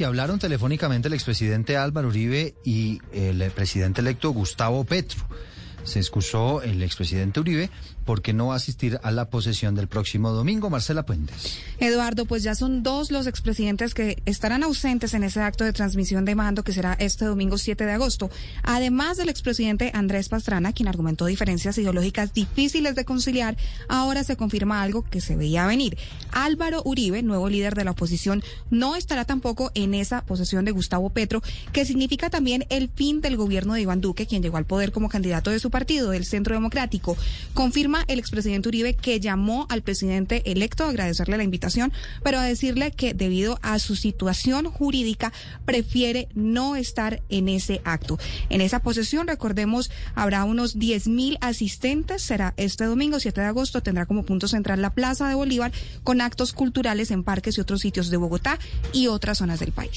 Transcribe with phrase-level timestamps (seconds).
[0.00, 5.26] y hablaron telefónicamente el expresidente Álvaro Uribe y el presidente electo Gustavo Petro.
[5.88, 7.70] Se excusó el expresidente Uribe
[8.04, 10.70] porque no va a asistir a la posesión del próximo domingo.
[10.70, 11.58] Marcela Puentes.
[11.78, 16.24] Eduardo, pues ya son dos los expresidentes que estarán ausentes en ese acto de transmisión
[16.24, 18.30] de mando que será este domingo 7 de agosto.
[18.62, 23.58] Además del expresidente Andrés Pastrana, quien argumentó diferencias ideológicas difíciles de conciliar,
[23.88, 25.98] ahora se confirma algo que se veía venir.
[26.32, 31.10] Álvaro Uribe, nuevo líder de la oposición, no estará tampoco en esa posesión de Gustavo
[31.10, 31.42] Petro,
[31.72, 35.08] que significa también el fin del gobierno de Iván Duque, quien llegó al poder como
[35.08, 37.16] candidato de su partido, el Centro Democrático.
[37.54, 41.92] Confirma el expresidente Uribe que llamó al presidente electo a agradecerle la invitación,
[42.24, 45.32] pero a decirle que debido a su situación jurídica
[45.64, 48.18] prefiere no estar en ese acto.
[48.50, 52.22] En esa posesión, recordemos, habrá unos 10 mil asistentes.
[52.22, 53.80] Será este domingo 7 de agosto.
[53.80, 55.70] Tendrá como punto central la Plaza de Bolívar
[56.02, 58.58] con actos culturales en parques y otros sitios de Bogotá
[58.92, 59.92] y otras zonas del país.